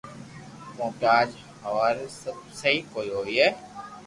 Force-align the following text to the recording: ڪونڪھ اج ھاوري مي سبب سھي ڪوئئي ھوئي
ڪونڪھ 0.75 1.03
اج 1.17 1.29
ھاوري 1.61 2.03
مي 2.05 2.07
سبب 2.21 2.43
سھي 2.59 2.73
ڪوئئي 2.93 3.09
ھوئي 3.17 3.47